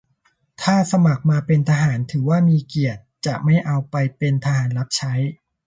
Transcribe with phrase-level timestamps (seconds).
[0.61, 5.13] -ถ้าสมัครมาเป็นทหาร ถือว่ามีเกียรติ จะไม่เอาไปเป็นทหารรับใช้